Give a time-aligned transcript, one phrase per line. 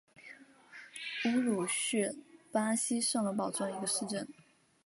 [1.25, 2.17] 乌鲁是
[2.51, 4.27] 巴西圣保罗州的一个市镇。